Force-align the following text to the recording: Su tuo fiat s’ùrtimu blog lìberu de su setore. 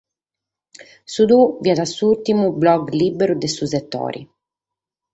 Su 1.13 1.21
tuo 1.29 1.43
fiat 1.61 1.79
s’ùrtimu 1.95 2.45
blog 2.61 2.81
lìberu 2.99 3.35
de 3.41 3.47
su 3.55 3.65
setore. 3.73 4.21